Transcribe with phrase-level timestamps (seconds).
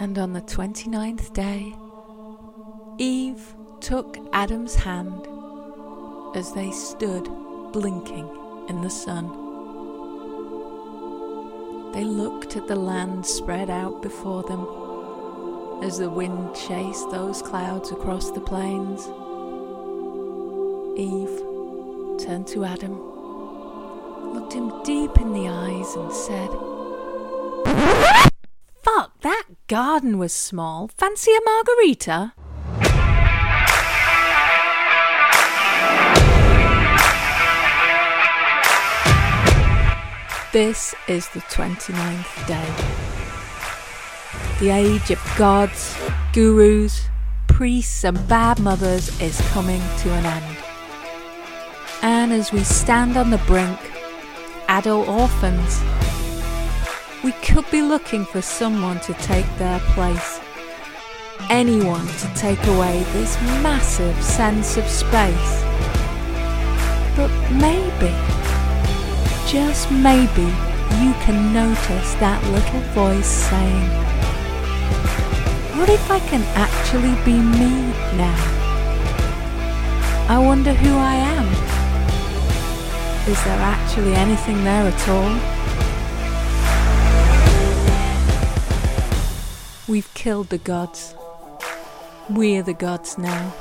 [0.00, 1.74] And on the 29th day,
[2.96, 5.28] Eve took Adam's hand
[6.34, 7.24] as they stood
[7.72, 8.26] blinking
[8.70, 9.28] in the sun.
[11.92, 14.66] They looked at the land spread out before them
[15.82, 19.06] as the wind chased those clouds across the plains.
[20.98, 21.42] Eve
[22.24, 22.98] turned to Adam,
[24.32, 26.69] looked him deep in the eyes, and said,
[29.70, 30.90] garden was small.
[30.96, 32.32] Fancy a margarita?
[40.52, 42.68] This is the 29th day.
[44.58, 45.96] The age of gods,
[46.32, 47.02] gurus,
[47.46, 50.56] priests, and bad mothers is coming to an end.
[52.02, 53.78] And as we stand on the brink,
[54.66, 55.80] adult orphans,
[57.22, 60.40] we could be looking for someone to take their place.
[61.50, 65.62] Anyone to take away this massive sense of space.
[67.16, 68.14] But maybe
[69.46, 70.48] just maybe
[71.02, 73.88] you can notice that little voice saying,
[75.78, 78.40] What if I can actually be me now?
[80.28, 81.46] I wonder who I am.
[83.28, 85.59] Is there actually anything there at all?
[89.90, 91.16] We've killed the gods.
[92.28, 93.52] We're the gods now.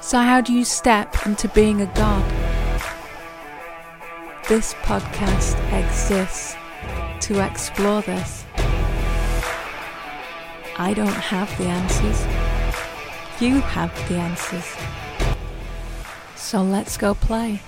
[0.00, 2.24] So, how do you step into being a god?
[4.48, 6.54] This podcast exists
[7.26, 8.44] to explore this.
[10.78, 12.20] I don't have the answers.
[13.42, 14.76] You have the answers.
[16.36, 17.62] So let's go play.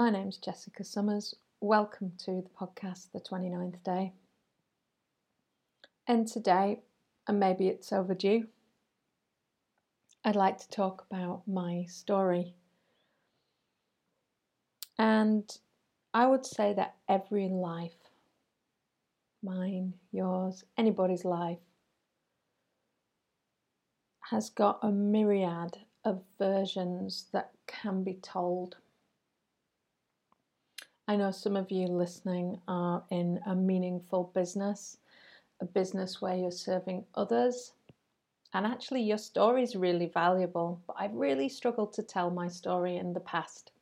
[0.00, 1.34] My name's Jessica Summers.
[1.60, 4.14] Welcome to the podcast, The 29th Day.
[6.06, 6.80] And today,
[7.28, 8.46] and maybe it's overdue,
[10.24, 12.54] I'd like to talk about my story.
[14.98, 15.44] And
[16.14, 18.08] I would say that every life,
[19.42, 21.58] mine, yours, anybody's life,
[24.30, 28.76] has got a myriad of versions that can be told.
[31.10, 34.98] I know some of you listening are in a meaningful business,
[35.60, 37.72] a business where you're serving others,
[38.54, 42.96] and actually your story is really valuable, but I've really struggled to tell my story
[42.96, 43.72] in the past.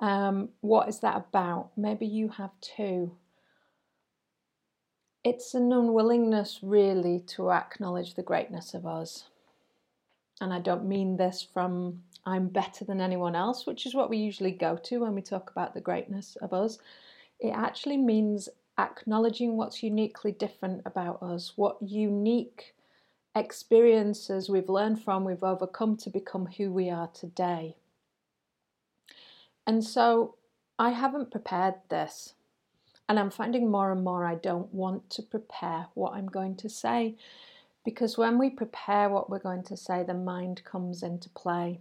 [0.00, 1.68] Um, what is that about?
[1.76, 3.14] Maybe you have too.
[5.22, 9.24] It's an unwillingness really to acknowledge the greatness of us
[10.40, 14.18] and I don't mean this from I'm better than anyone else, which is what we
[14.18, 16.78] usually go to when we talk about the greatness of us.
[17.38, 18.48] It actually means
[18.78, 22.74] acknowledging what's uniquely different about us, what unique
[23.36, 27.76] experiences we've learned from, we've overcome to become who we are today.
[29.66, 30.34] And so
[30.78, 32.34] I haven't prepared this.
[33.08, 36.68] And I'm finding more and more I don't want to prepare what I'm going to
[36.68, 37.16] say
[37.84, 41.78] because when we prepare what we're going to say, the mind comes into play.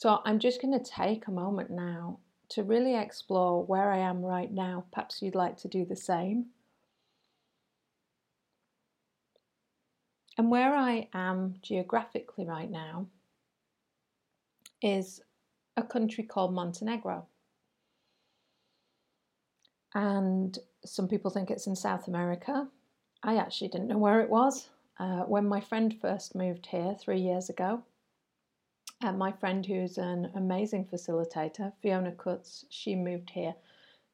[0.00, 4.22] So I'm just going to take a moment now to really explore where I am
[4.22, 4.86] right now.
[4.92, 6.46] Perhaps you'd like to do the same.
[10.38, 13.08] And where I am geographically right now
[14.80, 15.20] is
[15.76, 17.26] a country called Montenegro.
[19.94, 22.68] And some people think it's in South America.
[23.22, 24.70] I actually didn't know where it was.
[24.98, 27.82] Uh, when my friend first moved here three years ago,
[29.02, 33.54] and my friend, who's an amazing facilitator, Fiona Kutz, she moved here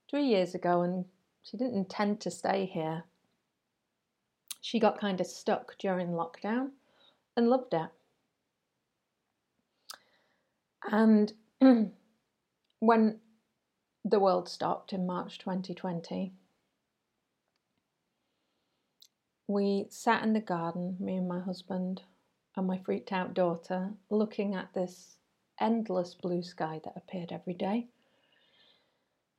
[0.09, 1.05] three years ago and
[1.43, 3.05] she didn't intend to stay here.
[4.61, 6.71] She got kind of stuck during lockdown
[7.37, 7.89] and loved it.
[10.91, 11.33] And
[12.79, 13.19] when
[14.05, 16.33] the world stopped in March 2020,
[19.49, 22.03] we sat in the garden, me and my husband,
[22.57, 25.17] and my freaked out daughter, looking at this
[25.61, 27.89] endless blue sky that appeared every day.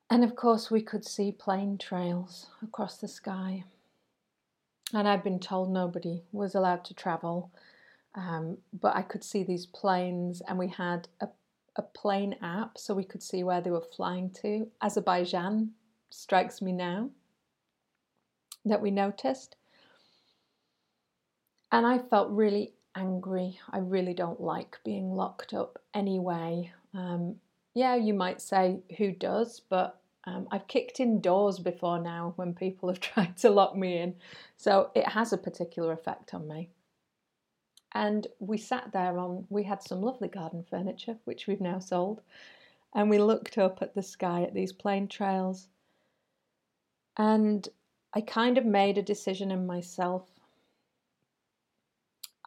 [0.10, 3.66] And of course, we could see plane trails across the sky.
[4.94, 7.52] And I'd been told nobody was allowed to travel
[8.16, 11.28] Um, but I could see these planes, and we had a,
[11.76, 14.68] a plane app so we could see where they were flying to.
[14.82, 15.74] Azerbaijan
[16.10, 17.12] strikes me now
[18.66, 19.56] that we noticed.
[21.72, 23.60] And I felt really angry.
[23.72, 26.72] I really don't like being locked up anyway.
[26.94, 27.36] Um,
[27.74, 29.62] yeah, you might say, who does?
[29.70, 34.00] But um, I've kicked in doors before now when people have tried to lock me
[34.00, 34.16] in.
[34.58, 36.70] So it has a particular effect on me.
[37.94, 42.22] And we sat there on, we had some lovely garden furniture, which we've now sold.
[42.94, 45.68] And we looked up at the sky at these plane trails.
[47.18, 47.68] And
[48.14, 50.28] I kind of made a decision in myself.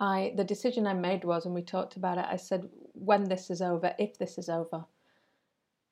[0.01, 3.51] I the decision I made was, and we talked about it, I said, when this
[3.51, 4.85] is over, if this is over,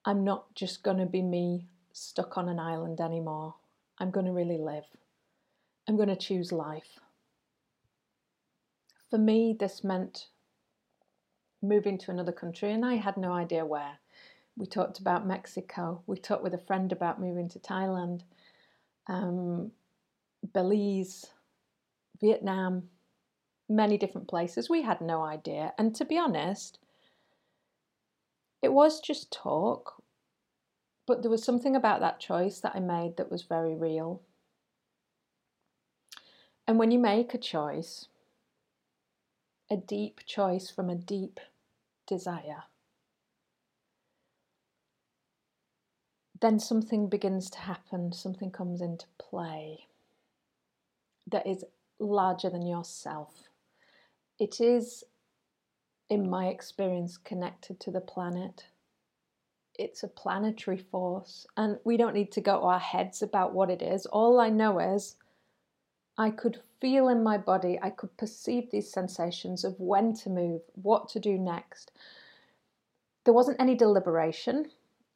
[0.05, 3.55] I'm not just gonna be me stuck on an island anymore.
[3.99, 4.87] I'm gonna really live.
[5.87, 6.99] I'm gonna choose life.
[9.10, 10.28] For me, this meant
[11.62, 13.99] moving to another country, and I had no idea where.
[14.56, 16.02] We talked about Mexico.
[16.06, 18.22] We talked with a friend about moving to Thailand
[19.08, 19.72] um,
[20.52, 21.26] Belize,
[22.20, 22.88] Vietnam,
[23.69, 24.70] many different places.
[24.70, 25.73] We had no idea.
[25.79, 26.79] And to be honest,
[28.62, 30.03] it was just talk,
[31.06, 34.23] but there was something about that choice that I made that was very real.
[36.67, 38.09] And when you make a choice,
[39.70, 41.41] a deep choice from a deep
[42.06, 42.65] desire,
[46.41, 49.87] then something begins to happen, something comes into play
[51.26, 51.65] that is
[51.99, 53.48] larger than yourself.
[54.38, 55.05] It is,
[56.08, 58.67] in my experience, connected to the planet.
[59.75, 63.70] It's a planetary force, and we don't need to go to our heads about what
[63.70, 64.06] it is.
[64.06, 65.17] All I know is
[66.17, 70.62] I could feel in my body, I could perceive these sensations of when to move,
[70.75, 71.93] what to do next.
[73.25, 74.70] There wasn't any deliberation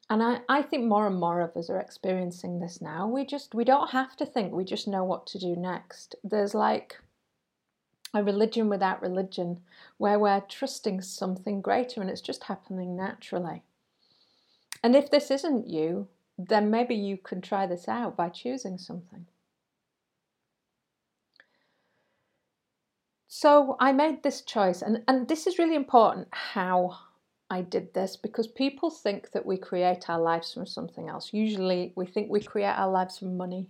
[0.09, 3.55] and I, I think more and more of us are experiencing this now we just
[3.55, 6.97] we don't have to think we just know what to do next there's like
[8.13, 9.59] a religion without religion
[9.97, 13.63] where we're trusting something greater and it's just happening naturally
[14.83, 16.07] and if this isn't you
[16.37, 19.25] then maybe you can try this out by choosing something
[23.27, 26.97] so i made this choice and, and this is really important how
[27.53, 31.31] I did this because people think that we create our lives from something else.
[31.33, 33.67] Usually, we think we create our lives from money.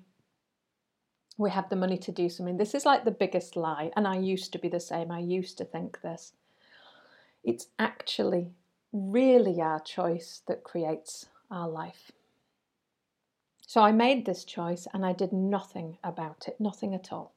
[1.37, 2.57] We have the money to do something.
[2.57, 5.11] This is like the biggest lie, and I used to be the same.
[5.11, 6.33] I used to think this.
[7.43, 8.51] It's actually
[8.91, 12.11] really our choice that creates our life.
[13.65, 17.33] So I made this choice and I did nothing about it, nothing at all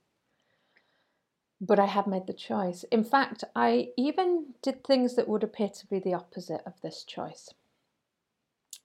[1.61, 2.85] but I have made the choice.
[2.85, 7.03] In fact, I even did things that would appear to be the opposite of this
[7.05, 7.51] choice.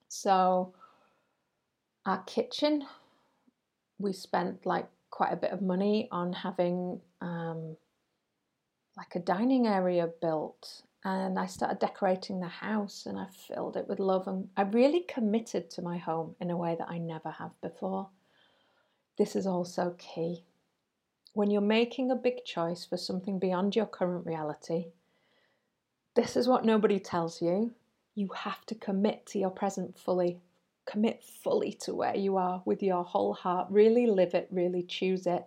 [0.07, 0.73] So,
[2.05, 2.85] our kitchen,
[3.99, 7.77] we spent like quite a bit of money on having um,
[8.97, 10.81] like a dining area built.
[11.03, 14.27] And I started decorating the house and I filled it with love.
[14.27, 18.09] And I really committed to my home in a way that I never have before.
[19.17, 20.43] This is also key
[21.33, 24.87] when you're making a big choice for something beyond your current reality,
[26.15, 27.73] this is what nobody tells you.
[28.15, 30.41] You have to commit to your present fully.
[30.85, 33.67] Commit fully to where you are with your whole heart.
[33.69, 35.45] Really live it, really choose it.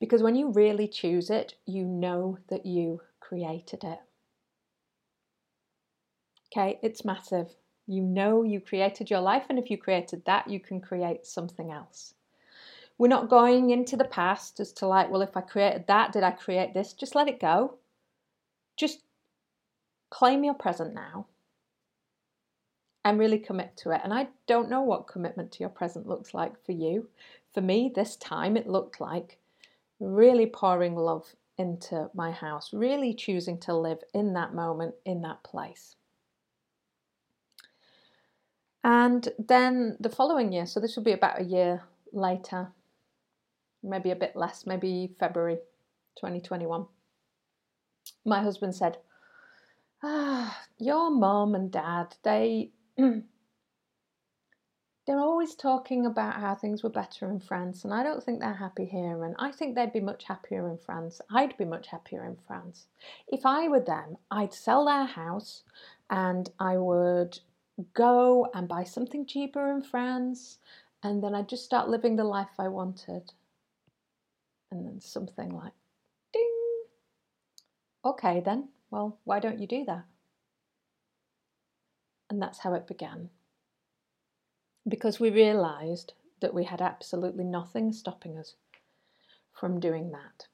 [0.00, 3.98] Because when you really choose it, you know that you created it.
[6.52, 7.48] Okay, it's massive.
[7.86, 11.70] You know you created your life, and if you created that, you can create something
[11.70, 12.14] else.
[12.98, 16.22] We're not going into the past as to like, well, if I created that, did
[16.22, 16.92] I create this?
[16.92, 17.78] Just let it go.
[18.76, 19.02] Just
[20.10, 21.26] claim your present now
[23.08, 24.02] and really commit to it.
[24.04, 27.08] And I don't know what commitment to your present looks like for you.
[27.54, 29.38] For me, this time it looked like
[29.98, 31.24] really pouring love
[31.56, 35.96] into my house, really choosing to live in that moment, in that place.
[38.84, 42.68] And then the following year, so this will be about a year later,
[43.82, 45.56] maybe a bit less, maybe February
[46.18, 46.84] 2021.
[48.26, 48.98] My husband said,
[50.02, 53.22] ah, your mom and dad, they Mm.
[55.06, 58.52] they're always talking about how things were better in France, and I don't think they're
[58.52, 59.24] happy here.
[59.24, 61.20] And I think they'd be much happier in France.
[61.30, 62.86] I'd be much happier in France.
[63.26, 65.62] If I were them, I'd sell their house
[66.10, 67.38] and I would
[67.94, 70.58] go and buy something cheaper in France,
[71.02, 73.32] and then I'd just start living the life I wanted
[74.70, 75.72] and then something like
[76.32, 76.54] ding.
[78.04, 80.04] okay, then, well, why don't you do that?
[82.30, 83.30] And that's how it began.
[84.86, 88.54] Because we realised that we had absolutely nothing stopping us
[89.52, 90.46] from doing that.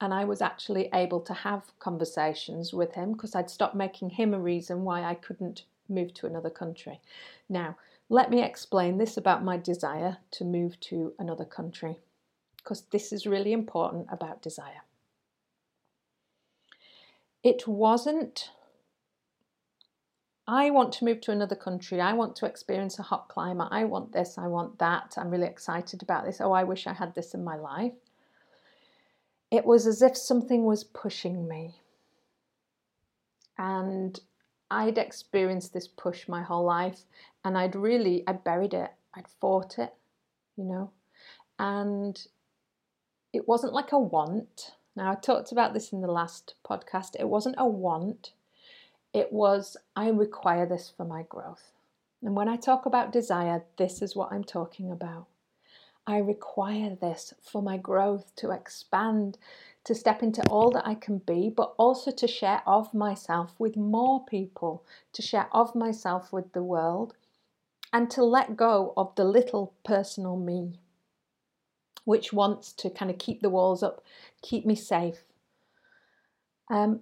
[0.00, 4.34] And I was actually able to have conversations with him because I'd stopped making him
[4.34, 7.00] a reason why I couldn't move to another country.
[7.48, 7.76] Now,
[8.08, 11.98] let me explain this about my desire to move to another country
[12.58, 14.82] because this is really important about desire.
[17.42, 18.50] It wasn't,
[20.48, 22.00] I want to move to another country.
[22.00, 23.68] I want to experience a hot climate.
[23.70, 24.38] I want this.
[24.38, 25.14] I want that.
[25.16, 26.40] I'm really excited about this.
[26.40, 27.94] Oh, I wish I had this in my life.
[29.50, 31.80] It was as if something was pushing me.
[33.58, 34.18] And
[34.70, 37.00] I'd experienced this push my whole life
[37.44, 38.90] and I'd really, I'd buried it.
[39.14, 39.94] I'd fought it,
[40.56, 40.90] you know.
[41.58, 42.20] And
[43.32, 44.72] it wasn't like a want.
[44.94, 47.16] Now, I talked about this in the last podcast.
[47.18, 48.32] It wasn't a want,
[49.16, 51.72] it was, I require this for my growth.
[52.22, 55.26] And when I talk about desire, this is what I'm talking about.
[56.06, 59.38] I require this for my growth to expand,
[59.84, 63.74] to step into all that I can be, but also to share of myself with
[63.74, 67.14] more people, to share of myself with the world,
[67.94, 70.78] and to let go of the little personal me,
[72.04, 74.04] which wants to kind of keep the walls up,
[74.42, 75.24] keep me safe.
[76.70, 77.00] Um,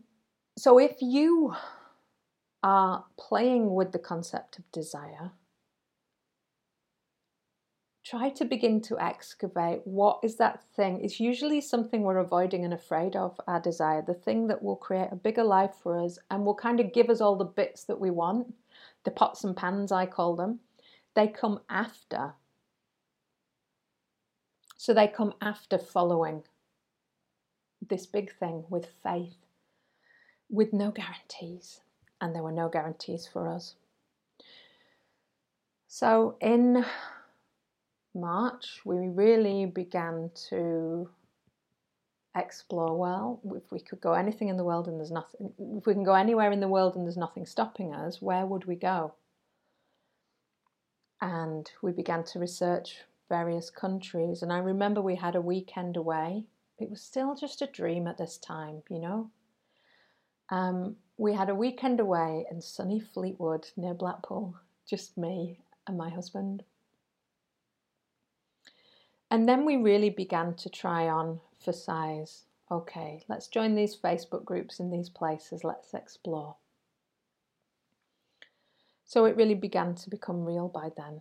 [0.57, 1.55] so if you
[2.65, 5.33] are playing with the concept of desire,
[8.03, 11.05] try to begin to excavate what is that thing.
[11.05, 15.11] It's usually something we're avoiding and afraid of, our desire, the thing that will create
[15.13, 18.01] a bigger life for us and will kind of give us all the bits that
[18.01, 18.55] we want,
[19.05, 20.61] the pots and pans, I call them.
[21.15, 22.33] They come after.
[24.79, 26.45] So they come after following
[27.87, 29.37] this big thing with faith,
[30.49, 31.83] with no guarantees.
[32.25, 33.75] And there were no guarantees for us.
[35.89, 36.83] So in
[38.15, 41.11] March, we really began to
[42.35, 45.93] explore well if we could go anything in the world and there's nothing if we
[45.93, 49.13] can go anywhere in the world and there's nothing stopping us where would we go?
[51.21, 56.47] And we began to research various countries and i remember we had a weekend away.
[56.79, 59.31] It was still just a dream at this time you know?
[60.49, 64.55] Um, we had a weekend away in sunny fleetwood near blackpool
[64.87, 66.63] just me and my husband
[69.35, 72.45] and then we really began to try on for size.
[72.71, 76.55] Okay, let's join these Facebook groups in these places, let's explore.
[79.05, 81.21] So it really began to become real by then.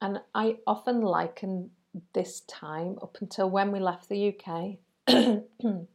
[0.00, 1.70] And I often liken
[2.12, 4.78] this time up until when we left the UK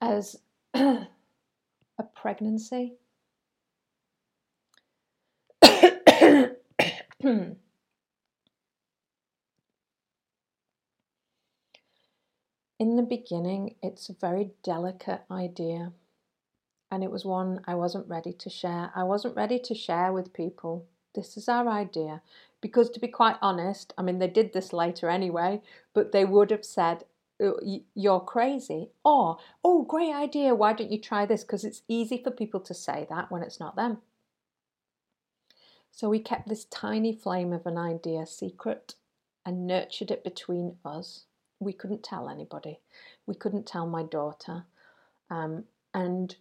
[0.00, 0.36] as
[0.74, 1.08] a
[2.14, 2.94] pregnancy.
[5.62, 6.66] in
[12.78, 15.92] the beginning, it's a very delicate idea.
[16.90, 18.90] And it was one I wasn't ready to share.
[18.94, 20.86] I wasn't ready to share with people.
[21.14, 22.22] This is our idea.
[22.60, 25.60] Because to be quite honest, I mean, they did this later anyway,
[25.94, 27.04] but they would have said,
[27.94, 28.90] You're crazy.
[29.04, 30.54] Or, Oh, great idea.
[30.54, 31.44] Why don't you try this?
[31.44, 33.98] Because it's easy for people to say that when it's not them.
[35.92, 38.94] So we kept this tiny flame of an idea secret
[39.44, 41.24] and nurtured it between us
[41.60, 42.80] we couldn't tell anybody.
[43.26, 44.64] We couldn't tell my daughter.
[45.30, 46.36] Um, and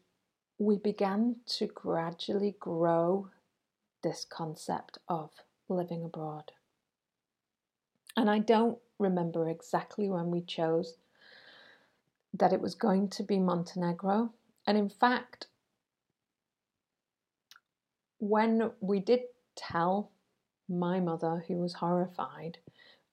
[0.59, 3.29] we began to gradually grow
[4.03, 5.31] this concept of
[5.69, 6.51] living abroad.
[8.15, 10.95] And I don't remember exactly when we chose
[12.33, 14.31] that it was going to be Montenegro.
[14.65, 15.47] And in fact,
[18.19, 19.21] when we did
[19.55, 20.11] tell
[20.69, 22.57] my mother, who was horrified,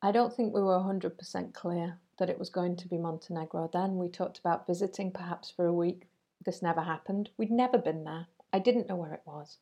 [0.02, 3.96] I don't think we were 100% clear that it was going to be Montenegro then.
[3.96, 6.06] We talked about visiting perhaps for a week.
[6.44, 7.30] This never happened.
[7.38, 8.26] We'd never been there.
[8.52, 9.58] I didn't know where it was.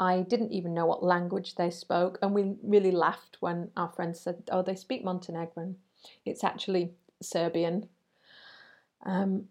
[0.00, 4.20] I didn't even know what language they spoke, and we really laughed when our friends
[4.20, 5.76] said, Oh, they speak Montenegrin.
[6.24, 7.88] It's actually Serbian.
[9.04, 9.46] Um,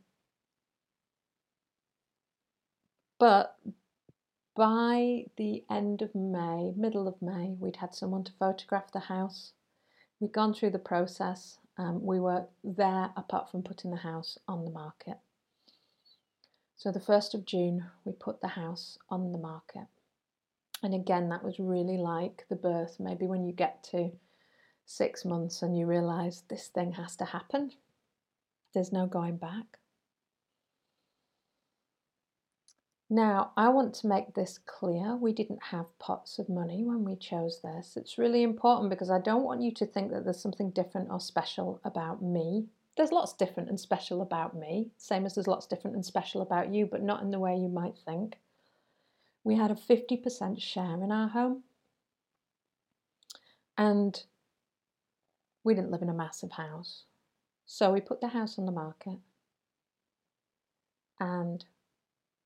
[3.20, 3.58] but
[4.56, 9.54] by the end of May, middle of May, we'd had someone to photograph the house
[10.20, 11.60] We'd gone through the process.
[11.78, 15.18] Um, we were there apart from putting the house on the market.
[16.76, 19.88] So the 1st of June, we put the house on the market.
[20.84, 22.98] And again, that was really like the birth.
[23.00, 24.12] Maybe when you get to
[24.86, 27.72] six months and you realize this thing has to happen,
[28.74, 29.80] There's no going back.
[33.10, 35.16] Now, I want to make this clear.
[35.16, 37.96] We didn't have pots of money when we chose this.
[37.98, 41.20] It's really important because I don't want you to think that there's something different or
[41.22, 42.68] special about me.
[42.98, 46.74] There's lots different and special about me, same as there's lots different and special about
[46.74, 48.40] you, but not in the way you might think.
[49.48, 51.64] We had a 50% share in our home.
[53.78, 54.22] And
[55.64, 57.06] we didn't live in a massive house.
[57.66, 59.20] So we put the house on the market.
[61.18, 61.64] And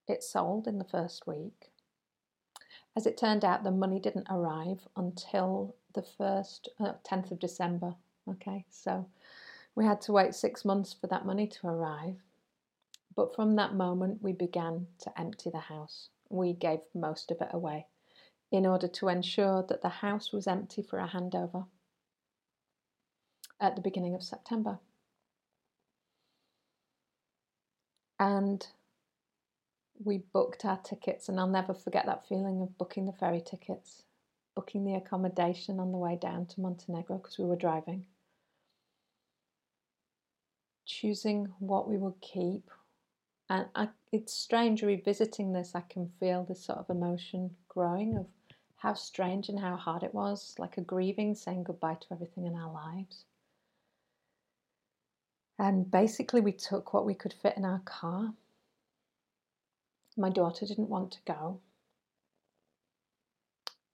[0.07, 1.71] it sold in the first week.
[2.95, 7.95] As it turned out, the money didn't arrive until the first uh, 10th of December.
[8.29, 9.07] Okay, so
[9.73, 12.17] we had to wait six months for that money to arrive.
[13.15, 16.09] But from that moment, we began to empty the house.
[16.31, 17.87] We gave most of it away
[18.51, 21.65] in order to ensure that the house was empty for a handover
[23.59, 24.79] at the beginning of September.
[28.19, 28.65] And
[30.03, 34.03] we booked our tickets, and I'll never forget that feeling of booking the ferry tickets,
[34.55, 38.05] booking the accommodation on the way down to Montenegro because we were driving,
[40.85, 42.69] choosing what we would keep.
[43.51, 48.25] And I, it's strange revisiting this, I can feel this sort of emotion growing of
[48.77, 52.55] how strange and how hard it was, like a grieving, saying goodbye to everything in
[52.55, 53.25] our lives.
[55.59, 58.33] And basically, we took what we could fit in our car
[60.17, 61.59] my daughter didn't want to go.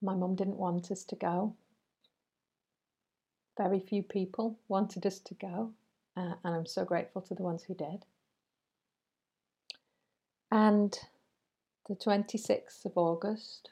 [0.02, 1.56] My mum didn't want us to go.
[3.58, 5.72] Very few people wanted us to go,
[6.16, 8.06] uh, and I'm so grateful to the ones who did.
[10.52, 10.98] And
[11.88, 13.72] the 26th of August,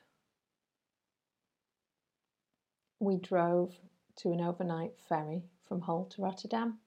[3.00, 3.76] we drove
[4.18, 6.80] to an overnight ferry from Hull to Rotterdam,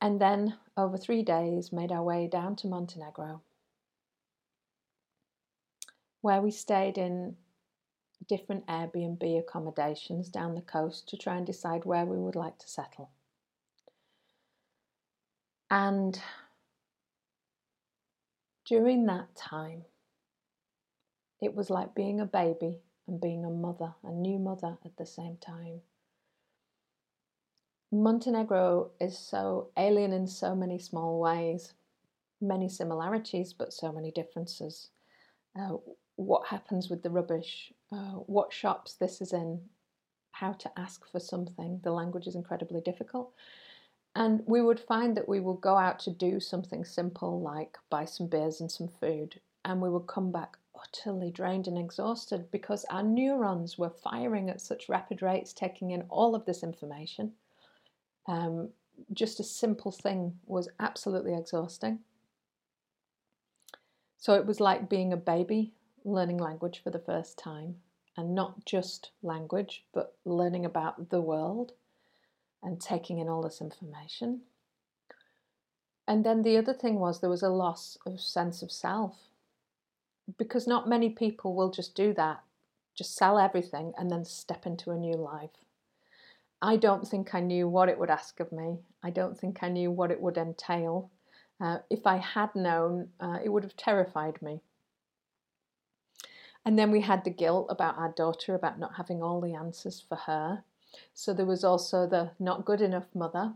[0.00, 3.42] and then over three days made our way down to Montenegro
[6.24, 7.36] where we stayed in
[8.26, 12.66] different Airbnb accommodations down the coast to try and decide where we would like to
[12.66, 13.10] settle.
[15.70, 16.18] And
[18.64, 19.84] during that time,
[21.40, 25.06] it was like being a baby and being a mother, a new mother at the
[25.06, 25.80] same time.
[27.92, 31.74] Montenegro is so alien in so many small ways,
[32.40, 34.88] many similarities, but so many differences.
[35.58, 35.76] Uh,
[36.16, 39.60] what happens with the rubbish, uh, what shops this is in,
[40.32, 41.80] how to ask for something.
[41.84, 43.32] The language is incredibly difficult.
[44.16, 48.04] And we would find that we would go out to do something simple like buy
[48.04, 52.84] some beers and some food, and we would come back utterly drained and exhausted because
[52.90, 57.32] our neurons were firing at such rapid rates, taking in all of this information.
[58.26, 58.70] Um,
[59.12, 62.00] just a simple thing was absolutely exhausting.
[64.18, 65.74] So it was like being a baby
[66.04, 67.76] learning language for the first time,
[68.16, 71.72] and not just language, but learning about the world
[72.64, 74.40] and taking in all this information.
[76.08, 79.16] And then the other thing was there was a loss of sense of self
[80.38, 82.42] because not many people will just do that,
[82.94, 85.50] just sell everything and then step into a new life.
[86.60, 88.78] I don't think I knew what it would ask of me.
[89.02, 91.10] I don't think I knew what it would entail.
[91.60, 94.60] Uh, if I had known, uh, it would have terrified me.
[96.64, 100.00] And then we had the guilt about our daughter, about not having all the answers
[100.00, 100.64] for her.
[101.14, 103.54] So there was also the not good enough mother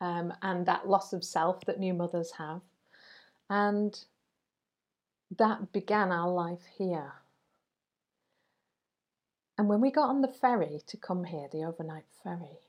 [0.00, 2.60] um, and that loss of self that new mothers have.
[3.48, 3.98] And
[5.36, 7.12] that began our life here.
[9.58, 12.60] And when we got on the ferry to come here, the overnight ferry,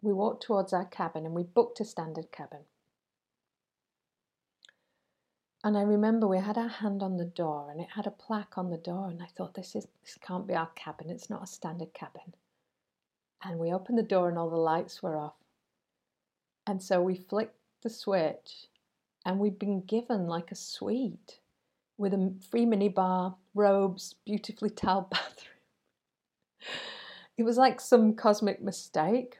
[0.00, 2.60] we walked towards our cabin and we booked a standard cabin.
[5.62, 8.56] And I remember we had our hand on the door and it had a plaque
[8.56, 11.42] on the door and I thought this is this can't be our cabin, it's not
[11.42, 12.34] a standard cabin.
[13.42, 15.36] And we opened the door and all the lights were off.
[16.66, 18.66] And so we flicked the switch
[19.24, 21.40] and we'd been given like a suite
[21.96, 25.54] with a free mini bar, robes, beautifully tiled bathroom.
[27.36, 29.38] It was like some cosmic mistake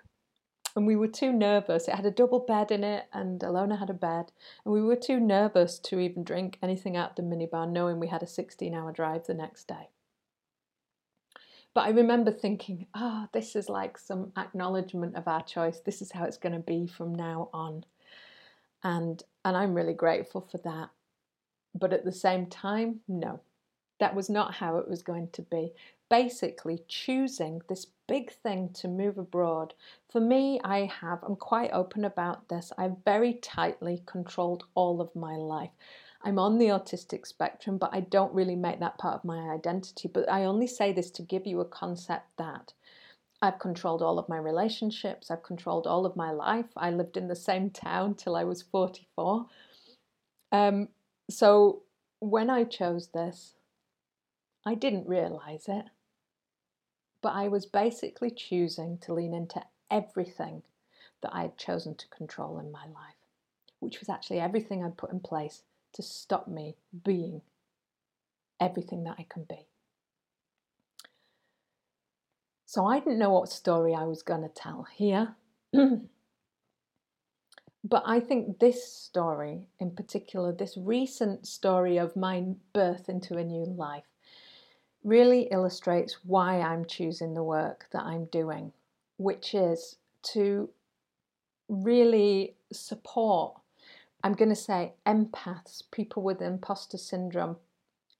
[0.76, 1.88] and we were too nervous.
[1.88, 4.32] It had a double bed in it, and Alona had a bed,
[4.64, 8.22] and we were too nervous to even drink anything out the minibar, knowing we had
[8.22, 9.88] a 16 hour drive the next day.
[11.72, 15.80] But I remember thinking, oh, this is like some acknowledgement of our choice.
[15.80, 17.84] This is how it's going to be from now on.
[18.82, 20.90] And, and I'm really grateful for that.
[21.74, 23.40] But at the same time, no,
[24.00, 25.72] that was not how it was going to be.
[26.08, 29.74] Basically, choosing this big thing to move abroad.
[30.10, 32.72] For me, I have, I'm quite open about this.
[32.76, 35.70] I've very tightly controlled all of my life.
[36.22, 40.08] I'm on the autistic spectrum, but I don't really make that part of my identity.
[40.12, 42.74] But I only say this to give you a concept that
[43.42, 46.66] I've controlled all of my relationships, I've controlled all of my life.
[46.76, 49.46] I lived in the same town till I was 44.
[50.52, 50.88] Um,
[51.30, 51.82] so
[52.18, 53.54] when I chose this,
[54.66, 55.86] I didn't realize it,
[57.22, 60.62] but I was basically choosing to lean into everything
[61.22, 63.16] that I had chosen to control in my life,
[63.78, 65.62] which was actually everything I'd put in place
[65.94, 67.42] to stop me being
[68.60, 69.66] everything that I can be.
[72.66, 75.34] So I didn't know what story I was going to tell here.
[75.72, 76.02] but
[78.06, 83.64] I think this story in particular, this recent story of my birth into a new
[83.64, 84.04] life,
[85.02, 88.72] really illustrates why I'm choosing the work that I'm doing,
[89.16, 89.96] which is
[90.34, 90.68] to
[91.68, 93.59] really support,
[94.22, 97.56] I'm going to say, empaths, people with imposter syndrome,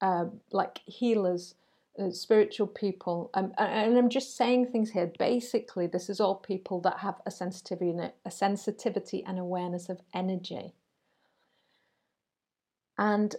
[0.01, 1.55] uh, like healers,
[1.99, 3.31] uh, spiritual people.
[3.35, 5.13] Um, and I'm just saying things here.
[5.19, 10.75] Basically, this is all people that have a sensitivity, a sensitivity and awareness of energy.
[12.97, 13.35] And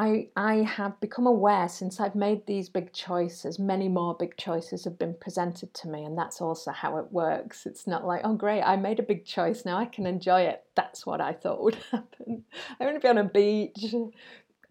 [0.00, 4.84] I, I have become aware since I've made these big choices, many more big choices
[4.84, 7.66] have been presented to me, and that's also how it works.
[7.66, 10.62] It's not like, oh, great, I made a big choice, now I can enjoy it.
[10.76, 12.44] That's what I thought would happen.
[12.78, 13.92] I want to be on a beach.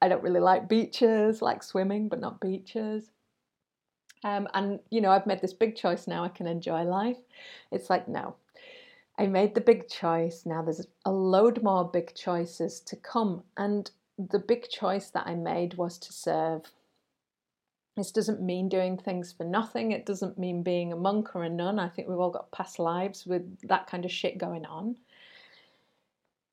[0.02, 3.10] I don't really like beaches, like swimming, but not beaches.
[4.24, 7.18] Um, and, you know, I've made this big choice now, I can enjoy life.
[7.74, 8.38] It's like, no,
[9.18, 10.44] I made the big choice.
[10.46, 13.44] Now there's a load more big choices to come.
[13.58, 16.72] And the big choice that I made was to serve.
[17.96, 19.92] This doesn't mean doing things for nothing.
[19.92, 21.80] It doesn't mean being a monk or a nun.
[21.80, 24.98] I think we've all got past lives with that kind of shit going on.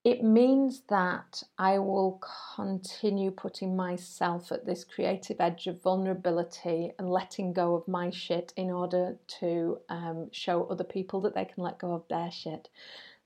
[0.04, 2.20] It means that I will
[2.56, 8.52] continue putting myself at this creative edge of vulnerability and letting go of my shit
[8.54, 12.68] in order to um, show other people that they can let go of their shit.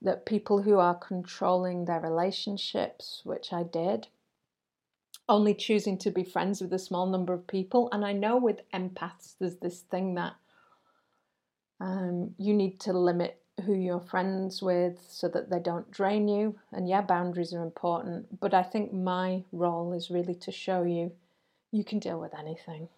[0.03, 4.07] That people who are controlling their relationships, which I did,
[5.29, 7.89] only choosing to be friends with a small number of people.
[7.93, 10.35] And I know with empaths, there's this thing that
[11.81, 16.59] um, you need to limit who you're friends with so that they don't drain you.
[16.73, 21.13] And yeah, boundaries are important, but I think my role is really to show you
[21.71, 22.89] you can deal with anything.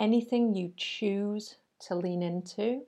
[0.00, 2.82] Anything you choose to lean into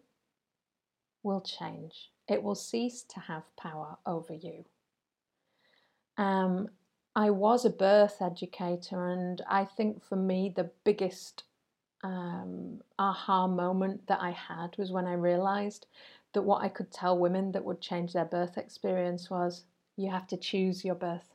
[1.22, 4.64] will change, it will cease to have power over you.
[6.16, 6.68] Um,
[7.18, 11.42] I was a birth educator, and I think for me, the biggest
[12.04, 15.86] um, aha moment that I had was when I realized
[16.32, 19.64] that what I could tell women that would change their birth experience was
[19.96, 21.34] you have to choose your birth.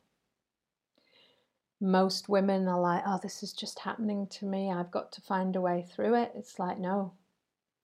[1.82, 4.72] Most women are like, oh, this is just happening to me.
[4.72, 6.32] I've got to find a way through it.
[6.34, 7.12] It's like, no,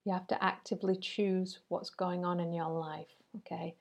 [0.06, 3.12] you have to actively choose what's going on in your life.
[3.40, 3.74] Okay.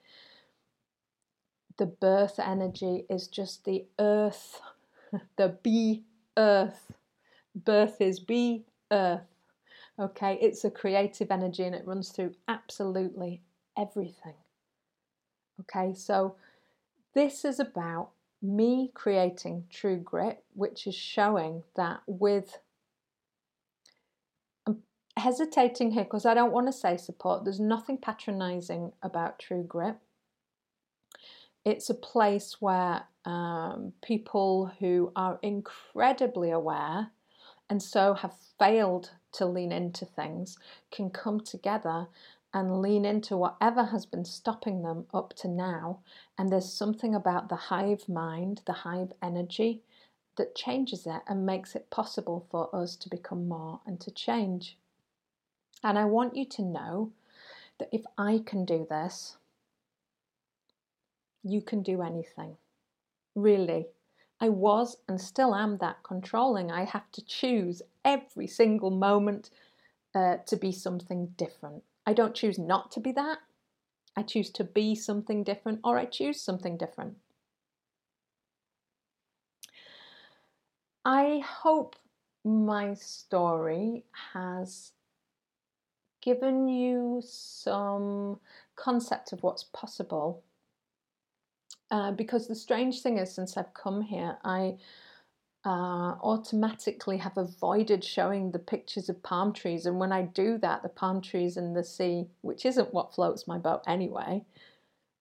[1.80, 4.60] The birth energy is just the earth,
[5.38, 6.04] the be
[6.36, 6.92] earth.
[7.56, 9.22] Birth is be earth.
[9.98, 13.44] Okay, it's a creative energy and it runs through absolutely
[13.78, 14.36] everything.
[15.62, 16.36] Okay, so
[17.15, 18.10] this is about
[18.42, 22.58] me creating true grit, which is showing that with
[24.68, 24.84] I'm
[25.15, 29.96] hesitating here because I don't want to say support, there's nothing patronizing about true grit.
[31.65, 37.12] It's a place where um, people who are incredibly aware
[37.69, 40.58] and so have failed to lean into things
[40.91, 42.08] can come together
[42.54, 46.00] and lean into whatever has been stopping them up to now.
[46.38, 49.84] And there's something about the hive mind, the hive energy,
[50.38, 54.78] that changes it and makes it possible for us to become more and to change.
[55.84, 57.12] And I want you to know
[57.78, 59.36] that if I can do this,
[61.43, 62.58] you can do anything.
[63.36, 63.88] Really,
[64.41, 66.71] I was and still am that controlling.
[66.71, 69.49] I have to choose every single moment
[70.15, 71.84] uh, to be something different.
[72.06, 73.39] I don't choose not to be that.
[74.15, 77.17] I choose to be something different or I choose something different.
[81.06, 81.95] I hope
[82.43, 84.91] my story has
[86.21, 88.39] given you some
[88.75, 90.43] concept of what's possible
[91.91, 94.78] uh, because the strange thing is, since I've come here, I
[95.65, 99.86] uh, automatically have avoided showing the pictures of palm trees.
[99.86, 103.47] And when I do that, the palm trees and the sea, which isn't what floats
[103.47, 104.43] my boat anyway,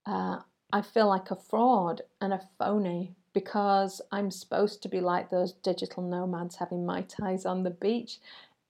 [0.07, 0.41] uh,
[0.73, 5.53] I feel like a fraud and a phony because I'm supposed to be like those
[5.53, 8.19] digital nomads having Mai Tais on the beach.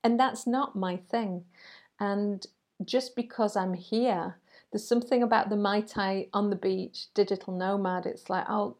[0.05, 1.45] And that's not my thing.
[2.01, 2.47] And
[2.85, 4.37] just because I'm here,
[4.73, 8.07] there's something about the Mai Tai on the beach, digital nomad.
[8.07, 8.77] It's like, oh,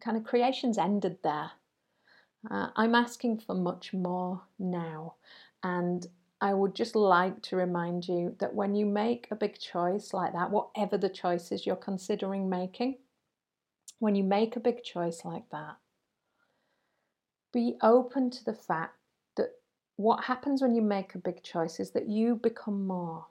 [0.00, 1.52] kind of creation's ended there.
[2.50, 5.14] Uh, I'm asking for much more now.
[5.62, 6.06] And
[6.40, 10.32] I would just like to remind you that when you make a big choice like
[10.32, 12.98] that, whatever the choices you're considering making,
[13.98, 15.76] when you make a big choice like that,
[17.52, 18.96] be open to the fact
[19.36, 19.50] that
[19.96, 23.26] what happens when you make a big choice is that you become more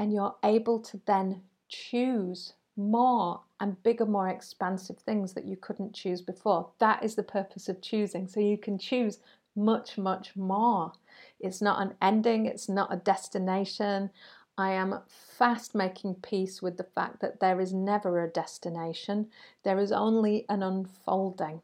[0.00, 5.92] and you're able to then choose more and bigger, more expansive things that you couldn't
[5.92, 6.70] choose before.
[6.78, 8.26] That is the purpose of choosing.
[8.26, 9.18] So you can choose
[9.54, 10.92] much, much more.
[11.38, 14.08] It's not an ending, it's not a destination.
[14.56, 19.28] I am fast making peace with the fact that there is never a destination,
[19.64, 21.60] there is only an unfolding.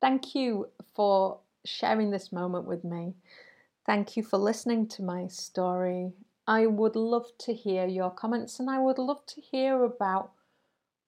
[0.00, 3.14] Thank you for sharing this moment with me.
[3.86, 6.12] Thank you for listening to my story.
[6.46, 10.32] I would love to hear your comments and I would love to hear about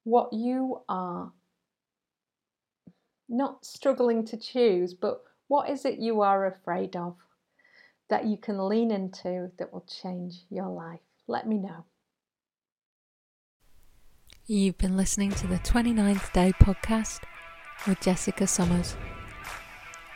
[0.05, 1.33] what you are
[3.29, 7.17] not struggling to choose, but what is it you are afraid of
[8.09, 11.01] that you can lean into that will change your life?
[11.27, 11.85] Let me know.
[14.47, 17.21] You've been listening to the 29th Day podcast
[17.89, 18.95] with Jessica Summers.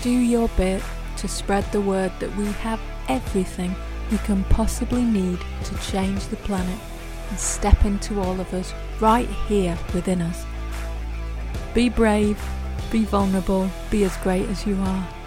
[0.02, 0.80] Do your bit
[1.18, 3.74] to spread the word that we have everything
[4.10, 6.78] we can possibly need to change the planet
[7.30, 10.44] and step into all of us right here within us.
[11.74, 12.42] Be brave,
[12.90, 15.17] be vulnerable, be as great as you are.